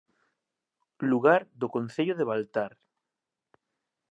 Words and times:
Lugar 1.09 1.41
do 1.61 1.67
Concello 1.75 2.15
de 2.19 2.27
Baltar 2.29 2.71